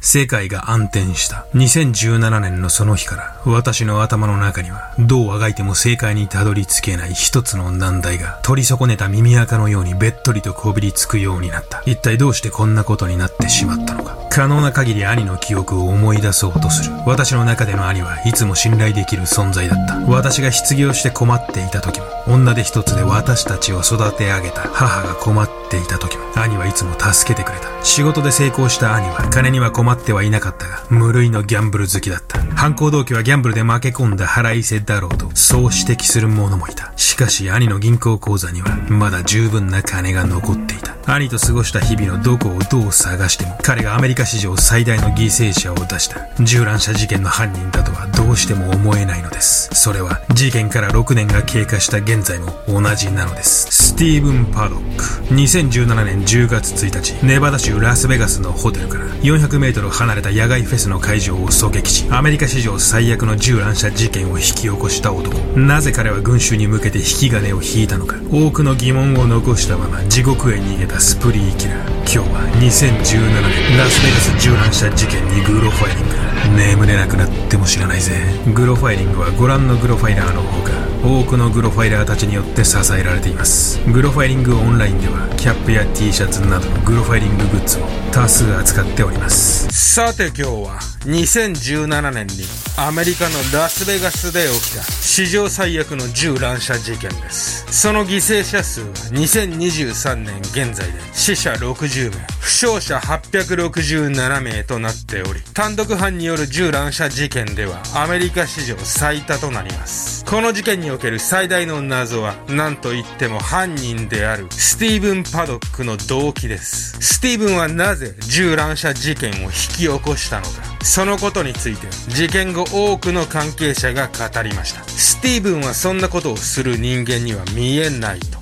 [0.00, 1.46] 世界が暗転した。
[1.54, 11.82] 2017年のその日から、私の頭の中には、どうあがいても正解にたどり着けない一つの難題が、取り損ねた耳垢のようにべっとりとこびりつくようになった。
[11.84, 14.16] 一体どうしてこんなことになってしまったのか。
[14.30, 16.92] 可能な限り兄の記憶を思い出そうとする。
[17.04, 19.96] 私の中での兄はいつも信頼できる存在だった。
[20.10, 27.68] 私が失業して困っていた時も、女手一つで私たちを育て上げた母が困ってていた時も、兄はいつも助けてくれた。
[27.82, 32.40] 仕事で成功した兄は、金には困ってはいなかったが、無類のギャンブル好きだった。
[32.56, 36.92] 犯行動機はギャンブルで負け込んだ腹いせだろうと、そう指摘する者もいた。
[36.96, 40.90] しかし兄の銀行口座には、まだ十分な金が残っていた。
[41.06, 49.70] 兄と過ごした日々のどこをどう探しても、彼がアメリカ史上最大の犠牲者を出した銃乱射事件の犯人だとはどうしても思えないのです。
[49.72, 53.66] それは事件から6年が経過した現在も同じなのです。
[53.70, 55.34] スティーブン・パドック。
[55.60, 65.36] 2017年10月1日、ネバダ州ラスベガスのホテルから400メートル離れた野外フェスの会場を狙撃し、アメリカ史上最悪の銃乱射事件を引き起こした男。
[65.58, 68.16] なぜ彼は群衆に向けて引き金を引いたのか。
[68.32, 71.88] 多くの疑問を残したまま地獄へ逃げたスプリーキラー。
[72.00, 73.20] 今日は2017
[73.68, 76.30] 年ラスベガス銃乱射事件にグロファイリング。
[76.56, 78.12] 眠れなくなっても知らないぜ。
[78.54, 80.72] グロファイリングはご覧のグロファイラーのほか、
[81.02, 83.80] 多くのグロファイラーたちによって支えられています。
[83.90, 89.68] グロファイリングオンラインでは、キャップや T シャツなどのグロファイリンググッズを多数扱っております。
[89.70, 92.44] さて今日は2017年に
[92.76, 97.66] アメリカのラスベガスで起きた史上最悪の銃乱射事件です。
[97.70, 110.24] その犠牲者数は2023年現在で死者60名、負傷者867名となっており、単独犯による銃乱射事件ではアメリカ史上最多となります。
[110.24, 117.00] この事件ににおける最大の謎は何と言っても犯人であるスティーブン・パドックの動機です。
[117.00, 120.50] スティーブンはなぜ銃乱射事件を引き起こしたのか。
[120.82, 124.82] そのことについて事件後多くの関係者が語りました。
[124.84, 128.39] スティーブンはそんなことをする人間には見えないと。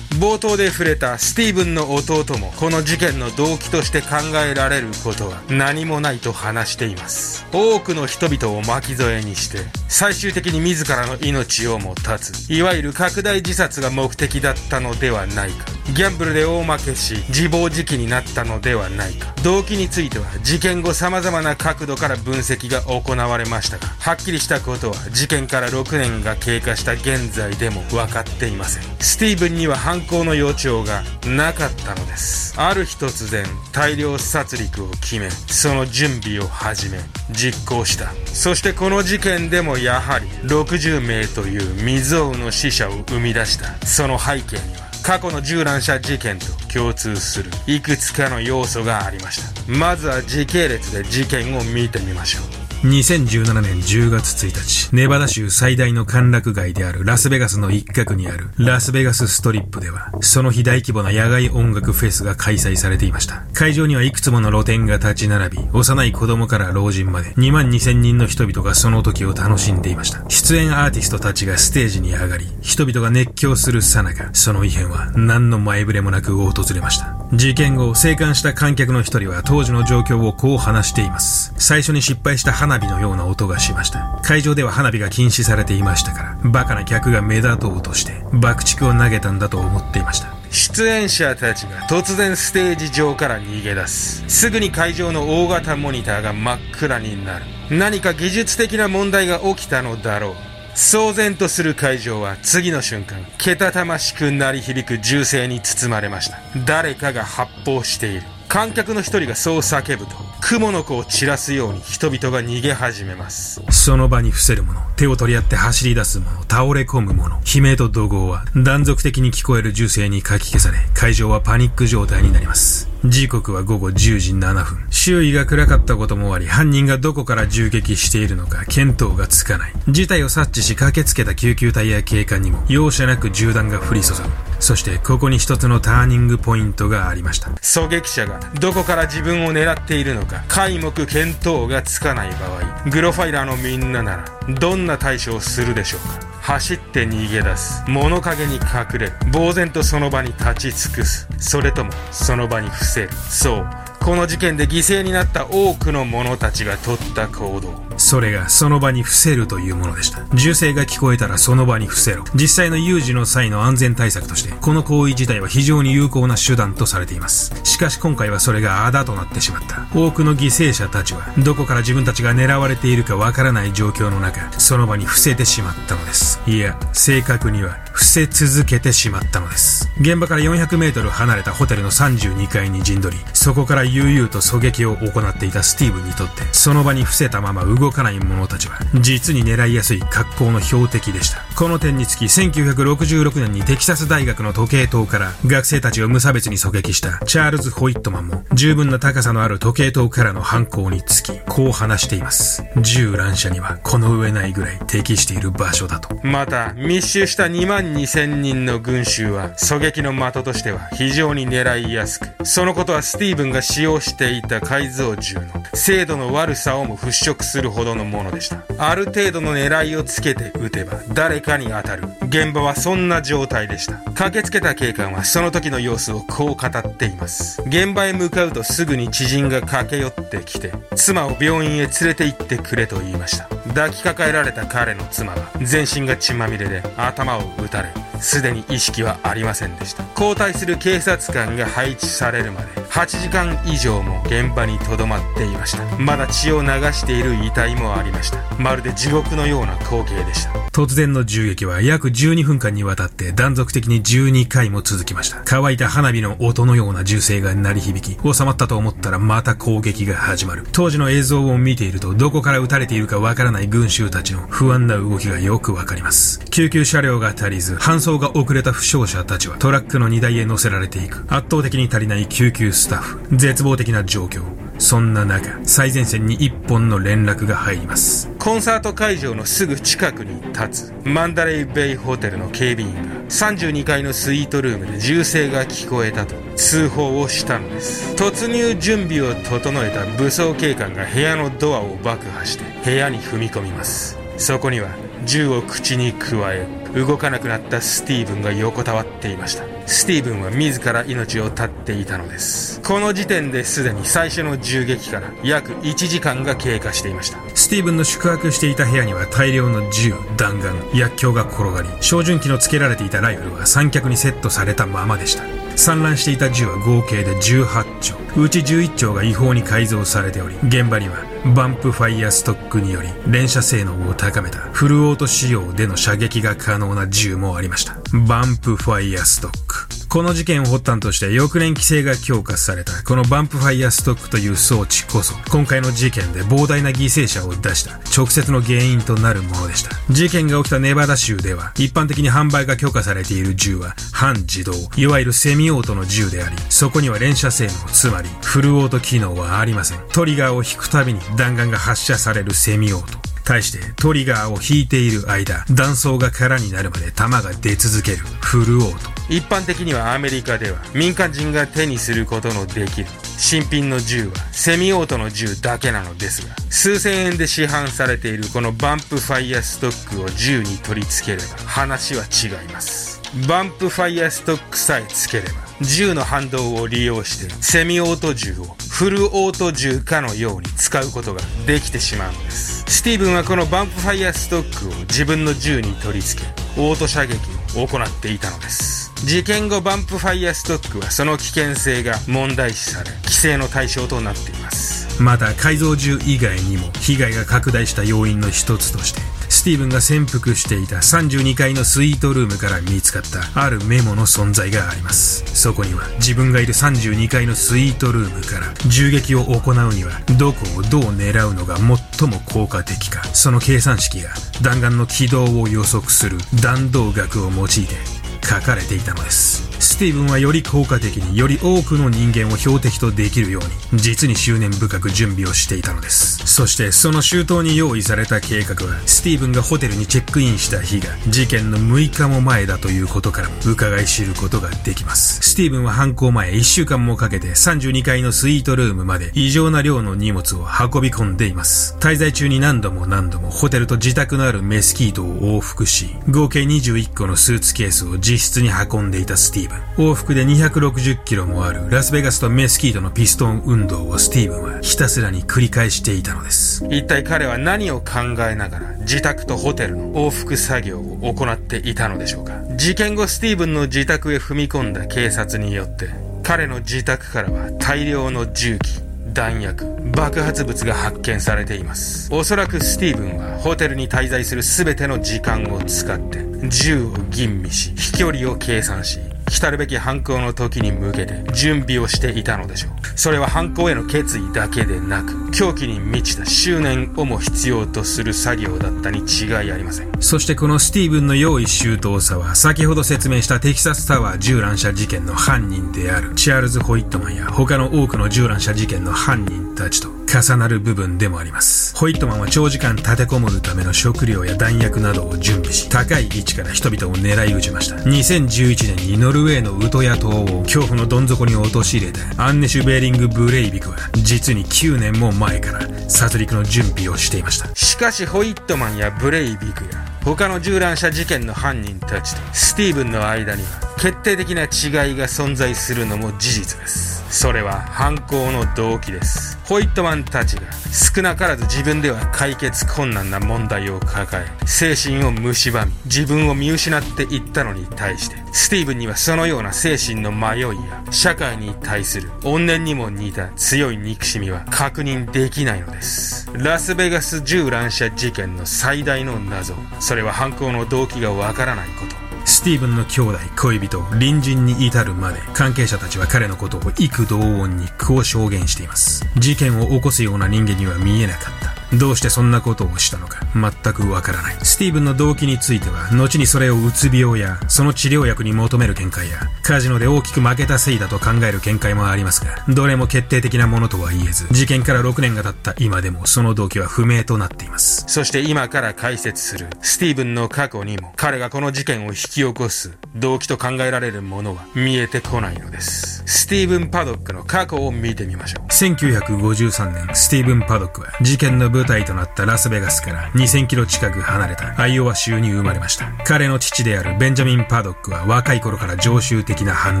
[0.18, 4.16] 冒頭で触れたスティーブンの弟もこの事件の動機として考
[4.50, 7.44] えられることは何もないと話しています。
[7.52, 12.50] 多くの人々を巻き添えにして最終的に自らの命をも絶つ。
[12.50, 15.66] いわゆる拡大自殺が目的だったのではないか。
[15.94, 19.34] ギャンブルで大負けし自暴自棄になったのではないか。
[19.44, 28.82] 動機については事件後様々な角度から分析が行われましたがはっきりしたことは事件から6年が経過した現在でも分かっていません。
[28.98, 32.54] スティーブンには犯行の予兆がなかったのです。
[32.58, 36.98] ある日突然大量殺戮を決めその準備を始め
[37.30, 38.12] 実行した。
[38.26, 43.86] そしてこの事件でもやはり60名という未曾有の死者を生み出した。
[43.86, 49.72] その背景には過去の銃乱射事件と共通するいくつかの要素がありました。
[49.72, 52.55] まずは時系列で事件を見てみましょう。
[52.82, 63.42] 2017年10月1日、ネバダ州最大の歓楽街であるラスベガスの一角にあるラスベガスストリップでは、その日大規模な野外音楽フェスが開催されていました。
[63.54, 70.22] 会場にはいくつもの露店が立ち並び、幼い子供から老人まで2万2000人の人々がその時を楽しんでいました。
[70.28, 77.15] 出演アーティストたちがステージに上がり、人々が熱狂するさなか、その異変は何の前触れもなく訪れました。
[77.32, 81.52] 事件後、生還した観客の一人は当時の状況をこう話しています。
[81.56, 84.20] 最初に失敗した花火のような音がしました。
[84.22, 90.36] 会場では花火が禁止されていましたから、バカな客が目立とうとして、爆竹を投げたんだと思っていました。
[90.50, 106.38] 出演者たちが突然ステージ上から逃げ出すすぐに会場の大型モニターが真っ暗になる何か技術的な問題が起きたのだろう騒然とする会場は次の瞬間けたたましく鳴り響く銃声に包まれました。
[106.66, 108.22] 誰かが発砲している。
[108.46, 110.12] 観客の一人がそう叫ぶと
[110.42, 113.62] 雲の子を散らすように人々が逃げ始めます。
[113.70, 122.88] その場に伏せる者、手を取り合って走り出す者、倒れ込む者、悲鳴と怒号は断続的に聞こえる銃声にかき消され、会場はパニック状態になります。
[123.04, 124.86] 時刻は午後10時7分。
[124.90, 129.72] 周囲が暗かったこともあり、犯人がどこから銃撃しているのか見当がつかない。
[129.88, 134.20] 事態を察知し駆けつけた救急隊や警官にも容赦なく銃弾が降り注ぐ。
[134.58, 146.26] そしてここに一つのターニングポイントがありました狙撃者がどこから自分を狙っているのか皆目見当がつかない場合グロファイラーのみんなならどんな対処をするでしょうか？
[146.40, 147.82] 走って逃げ出す。
[147.88, 151.28] 物陰に隠れ呆然とその場に立ち尽くす。
[151.38, 153.10] それともその場に伏せる。
[153.12, 153.68] そう。
[154.06, 157.74] この事件で犠牲になった多くの者たちが取った行動。
[157.98, 160.22] それがその場に伏せるというものでした。
[160.32, 162.22] 銃声が聞こえたらその場に伏せろ。
[162.34, 167.52] 実際の有事の際の安全対策としてこの行為自体は非常に有効な手段とされています。
[167.64, 169.88] しかし今回はそれがあだとなってしまった。
[169.92, 176.40] 多くの犠牲者たちはどこから自分たちが狙われているかわからない状況の中その場に伏せてしまったのです。
[176.46, 179.90] いや正確には伏せ続けてしまったのです。
[180.00, 191.45] 現場から400メートル離れたホテルの32階に陣取りそこから悠々と狙撃を行っていたスティーブにとってその場に伏せたまま動かない者たちは実に狙いやすい格好の標的でした。
[191.56, 202.62] この点につき1966年にテキサス大学の時計塔から学生たちを無差別に狙撃したチャールズ・ホイットマンも十分な高さのある時計塔からの犯行につきこう話しています。
[202.82, 206.14] 銃乱射にはこの上ないぐらい適している場所だと。
[206.26, 218.62] また密集した2万2000人の群衆は狙撃の的としては非常に狙いやすくそのことはスティーブンが使用していた改造銃の精度の悪さをも払拭するほどのものでした。
[218.78, 222.08] ある程度の狙いをつけて撃てば誰かに当たる。
[222.28, 223.94] 現場はそんな状態でした。
[224.12, 227.62] 駆けつけた警官はその時の様子をこう語っています。
[227.62, 233.48] 現場へ向かうとすぐに知人が駆け寄ってきて妻を病院へ連れて行ってくれと言いました。
[233.68, 240.04] 抱きかかえられた彼の妻は全身が血まみれで頭を撃たれすでに意識はありませんでした。
[240.14, 245.84] 交代する警察官が配置されるまで8時間以上も現場にとどまっていました。
[245.98, 248.38] まだ血を流している遺体もありました。
[248.58, 250.50] まるで地獄のような光景でした。
[250.72, 255.40] 突然の銃撃は約12分間にわたって断続的に12回も続きました。
[255.44, 260.66] 乾いた花火の音のような銃声が鳴り響き収まったと思ったらまた攻撃が始まる。
[260.72, 266.40] 当時の映像を見ているとどこから撃たれているかわからない群衆たちの不安な動きがよくわかります。
[266.50, 271.24] 救急車両が足りず搬送が遅れた負傷者たちはトラックの荷台へ乗せられていく。
[271.28, 273.36] 圧倒的に足りない救急スタッフ。
[273.36, 274.65] 絶望的な状況。
[274.78, 278.30] そんな中最前線に一本の連絡が入ります。
[278.38, 288.14] コンサート会場のすぐ近くに立つマンダレイベイホテルの警備員が32階のスイートルームで銃声が聞こえたと通報をしたのです。
[288.14, 294.16] 突入準備を整えた武装警官が部屋のドアを爆破して部屋に踏み込みます。
[294.36, 294.90] そこには
[295.24, 299.64] 銃を口にくわえ動かなくなったスティーブンが横たわっていました。
[299.86, 302.80] スティーブンは自ら命を絶っていたのです。
[302.80, 307.38] この時点ですでに最初の銃撃から約1時間が経過していました。
[307.54, 315.44] スティーブンの宿泊していた部屋には大量の銃弾丸薬莢が転がり照準器の付けられていたライフルは三脚にセットされたままでした。
[315.76, 318.40] 散乱していた銃は合計で18丁。
[318.40, 327.96] うち11丁が違法に改造されており現場にはバンプファイアストックにより連射性能を高めたフルオート仕様での射撃が可能な銃もありました。
[328.26, 329.95] バンプファイアストック。
[330.16, 339.90] この事件を発端として翌年規制が強化されたこのバンプファイヤーストックという装置こそ今回の事件で膨大な犠牲者を出した直接の原因となるものでした。
[340.08, 349.98] 事件が起きたネバダ州では一般的に販売が許可されている銃は半自動いわゆるセミオートの銃でありそこには連射性能つまりフルオート機能はありません。
[350.14, 353.18] トリガーを引くたびに弾丸が発射されるセミオート。
[353.44, 359.15] 対してトリガーを引いている間弾倉が空になるまで弾が出続けるフルオート。
[359.28, 363.06] 一般的にはアメリカでは民間人が手にすることのできる。
[363.38, 373.20] 新品の銃はセミオートの銃だけなのですが数千円で市販されているこのバンプファイヤーストックを銃に取り付ければ話は違います。
[373.46, 375.50] バンプファイヤーストックさえつければ
[375.82, 382.84] 銃の反動を利用してセミオート銃をフルオート銃かのように使うことができてしまうのです。
[382.86, 386.48] スティーブンはこのバンプファイヤーストックを自分の銃に取り付け
[386.80, 387.36] オート射撃
[387.76, 389.05] を行っていたのです。
[389.24, 395.20] 事件後バンプファイヤーストックはその危険性が問題視され規制の対象となっています。
[395.20, 405.44] また改造銃以外にも被害が拡大した要因の一つとしてスティーブンが潜伏していた32階のスイートルームから見つかったあるメモの存在があります。
[405.54, 413.24] そこには自分がいる32階のスイートルームから銃撃を行うにはどこをどう狙うのが最も効果的か。
[413.32, 414.30] その計算式が
[414.62, 419.75] 弾丸の軌道を予測する弾道学を用いて書かれていたのです。
[419.78, 426.46] スティーブンはより効果的により多くの人間を標的とできるように実に執念深く準備をしていたのです。
[426.46, 435.42] そしてその周到に用意された計画はスティーブンがホテルにチェックインした日が事件の6日も前だということからも伺い知ることができます。
[435.42, 441.96] スティーブンは犯行前1週間もかけて32階のスイートルームまで異常な量の荷物を運び込んでいます。
[442.00, 449.65] 滞在中に何度も何度もホテルと自宅のあるメスキートを往復し合計21個のスーツケースを自室に運んでいたスティーブン。
[449.96, 456.86] 往復で260キロもあるラスベガスとメスキートのピストン運動をスティーブンはひたすらに繰り返していたのです。
[456.90, 462.60] 一体彼は何を考えながら自宅とホテルの往復作業を行っていたのでしょうか？
[462.76, 466.10] 事件後スティーブンの自宅へ踏み込んだ警察によって
[466.42, 469.00] 彼の自宅からは大量の銃器
[469.32, 472.32] 弾薬爆発物が発見されています。
[472.32, 482.90] おそらくスティーブンはホテルに滞在する全ての時間を使って銃を吟味し飛距離を計算し来るべき犯行の時に向けて準備をしていたのでしょう。
[483.18, 490.10] それは犯行への決意だけでなく、狂気に満ちた執念をも必要とする作業だったに違いありません。
[490.20, 501.96] そしてこのスティーブンの用意周到さは、先ほど説明したテキサスタワー銃乱射事件の犯人であるチャールズ・ホイットマンや他の多くの銃乱射事件の犯人たちと重なる部分でもあります。
[501.96, 507.96] ホイットマンは長時間立てこもるための食料や弾薬などを準備し、高い位置から人々を狙い撃ちました。
[507.96, 517.74] 2011年にノルウェーのウトヤ島を恐怖のどん底に陥れたアンネシュ・ベーリング・ブレイビクは、実に9年も前から殺戮の準備をしていました。
[517.74, 527.24] しかしホイットマンやブレイビクや他の銃乱射事件の犯人たちとスティーブンの間には決定的な違いが存在するのも事実です。
[527.30, 529.58] それは犯行の動機です。
[529.64, 530.62] ホイットマンたちが
[530.92, 546.48] 少なからず自分では解決困難な問題を抱え、精神を蝕み、自分を見失っていったのに対して、スティーブンにはそのような精神の迷いや、社会に対する怨念にも似た強い憎しみは確認できないのです。
[546.54, 552.25] ラスベガス銃乱射事件の最大の謎、それは犯行の動機がわからないこと。
[552.66, 559.24] ティーブンの兄弟、恋人、隣人に至るまで、関係者たちは彼のことを幾同音にこう証言しています。
[559.36, 561.75] 事件を起こすような人間には見えなかった。
[561.92, 564.56] どうしてそんなことをしたのか全くわからない。
[564.62, 578.04] スティーブンの動機については、後にそれをうつ病や、その治療薬に求める見解や、カジノで大きく負けたせいだと考える見解もありますが、どれも決定的なものとは言えず、事件から6年が経った今でもその動機は不明となっています。
[578.08, 586.22] そして今から解説する、スティーブンの過去にも、彼がこの事件を引き起こす動機と考えられるものは見えてこないのです。
[586.26, 588.66] スティーブン・パドックの過去を見てみましょう。
[588.68, 596.12] 1953年、スティーブン・パドックは事件の舞台となったラスベガスから2000キロ近く離れたアイオワ州に生まれました。
[596.24, 600.00] 彼の父であるベンジャミン・パドックは若い頃から常習的な犯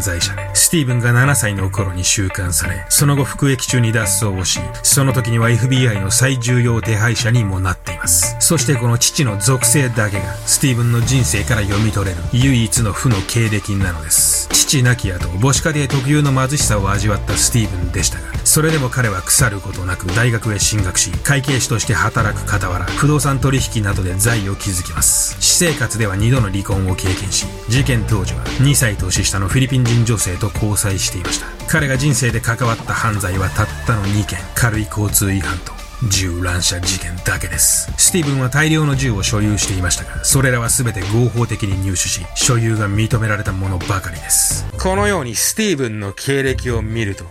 [0.00, 8.36] 罪者で、スティーブンが7歳の頃に収監され、その後服役中に脱走をし、その時には FBI の最重要手配者にもなっています。
[8.40, 14.48] そしてこの父の属性だけが、スティーブンの人生から読み取れる唯一の負の経歴なのです。
[14.52, 25.36] 父亡き後、母子家庭特有の貧しさを味わったスティーブンでしたが、それでも彼は腐ることなく大学へ進学し、会計士として働く傍ら、不動産取引などで財を築きます。
[25.40, 31.46] 私生活では2度の離婚を経験し、事件当時は2歳年下のフィリピン人女性と交際していました。
[31.68, 35.75] 彼が人生で関わった犯罪はたったの2件、軽い交通違反と、
[36.10, 37.90] 銃乱射事件だけです。
[37.96, 44.66] スティーブンは大量の銃を所有していましたが、それらは全て合法的に入手し、所有が認められたものばかりです。
[44.78, 47.24] このようにスティーブンの経歴を見ると、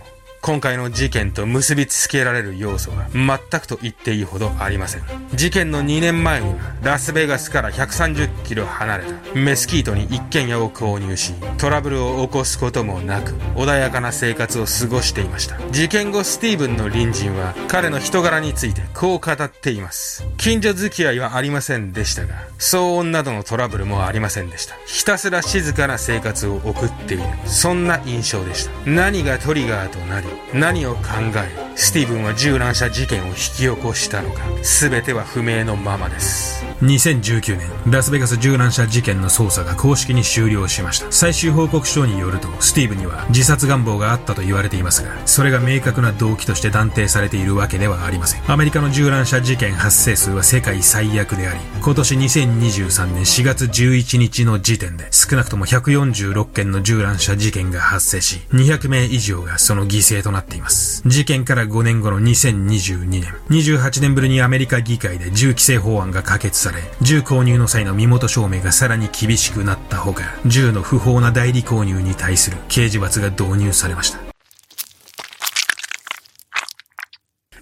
[0.46, 5.02] 今回の事件と結びつけられる要素は全くと言っていいほどありません。
[5.34, 15.58] 事件の2年前にはラスベガスから130キロ離れたメスキートに一軒家を購入し、トラブルを起こすこともなく穏やかな生活を過ごしていました。
[15.72, 20.24] 事件後スティーブンの隣人は彼の人柄についてこう語っています。
[20.36, 24.76] 近所付き合いはありませんでしたが、騒音などのトラブルもありませんでした。
[24.86, 27.24] ひたすら静かな生活を送っている。
[27.46, 28.70] そんな印象でした。
[28.88, 31.02] 何がトリガーとなり、何を考
[31.36, 34.40] えスティーブンは銃乱射事件を引き起こしたのか。
[34.62, 36.64] 全ては不明のままです。
[36.82, 41.12] 2019年ラスベガス銃乱射事件の捜査が公式に終了しました。
[41.12, 48.50] 最終報告書によるとスティーブには自殺願望があったと言われていますがそれが明確な動機として断定されているわけではありません。
[48.50, 61.02] アメリカの銃乱射事件発生数は世界最悪であり今年2023年4月11日の時点で少なくとも146件の銃乱射事件が発生し200名以上がその犠牲となっています。
[61.06, 74.18] 事件から5年後の2022年、28年ぶりにアメリカ議会で銃規制法案が可決され、銃購入の際の身元証明がさらに厳しくなったほか、銃の不法な代理購入に対する刑事罰が導入されました。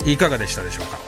[0.07, 0.99] いかがでしたでしょうか？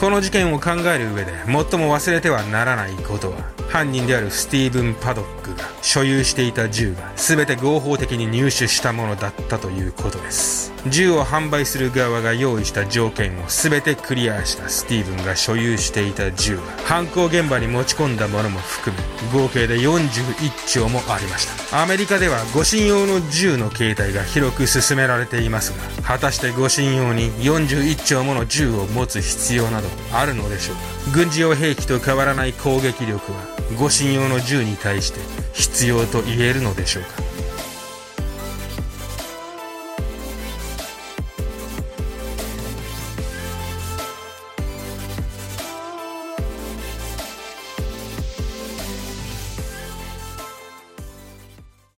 [0.00, 3.36] この事件を考える上で最も忘れてはならないことは？
[3.72, 10.74] 犯人であるスティーブン・パドックが所有していた銃が全て合法的に入手したものだったということです。
[10.88, 21.82] 銃を販売する側が用意した条件を全てクリアしたスティーブンが所有していた銃は犯行現場に持ち込んだものも含め合計で41丁もありました。
[21.82, 25.70] アメリカでは護身用の銃の形態が広く進められています
[26.02, 30.82] が果たして護身用に41丁もの銃を持つ必要などあるのでしょうか。
[31.14, 35.20] 軍事用兵器と変わらない攻撃力は護身用の銃に対して
[35.52, 37.21] 必要と言えるのでしょうか？